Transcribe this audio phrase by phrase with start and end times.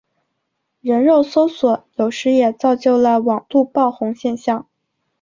[0.79, 4.67] 人肉搜索有时也造就了网路爆红现象。